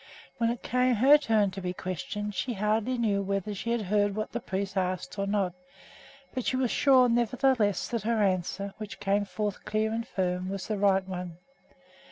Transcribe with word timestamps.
When 0.39 0.49
it 0.49 0.63
came 0.63 0.95
her 0.95 1.15
turn 1.19 1.51
to 1.51 1.61
be 1.61 1.73
questioned 1.73 2.33
she 2.33 2.53
hardly 2.53 2.97
knew 2.97 3.21
whether 3.21 3.53
she 3.53 3.69
had 3.69 3.83
heard 3.83 4.15
what 4.15 4.31
the 4.31 4.39
priest 4.39 4.75
asked 4.75 5.19
or 5.19 5.27
not, 5.27 5.53
but 6.33 6.43
she 6.43 6.55
was 6.57 6.71
sure, 6.71 7.07
nevertheless, 7.07 7.87
that 7.89 8.01
her 8.01 8.23
answer, 8.23 8.73
which 8.79 8.99
came 8.99 9.25
forth 9.25 9.63
clear 9.63 9.93
and 9.93 10.07
firm, 10.07 10.49
was 10.49 10.65
the 10.65 10.79
right 10.79 11.07
one. 11.07 11.37